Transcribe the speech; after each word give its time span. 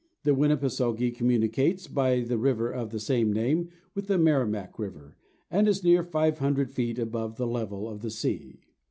The 0.23 0.33
Winipiseogee 0.33 1.15
communicates, 1.15 1.85
by 1.85 2.21
the 2.21 2.39
river 2.39 2.71
of 2.71 2.89
the 2.89 2.99
same 2.99 3.31
name, 3.31 3.69
with 3.93 4.07
the 4.07 4.17
Merrimack 4.17 4.79
River, 4.79 5.15
and 5.51 5.67
is 5.67 5.83
near 5.83 6.01
five 6.01 6.39
hundred 6.39 6.71
feet 6.71 6.97
above 6.97 7.35
the 7.35 7.45
level 7.45 7.87
of 7.87 8.01
the 8.01 8.09
sea. 8.09 8.61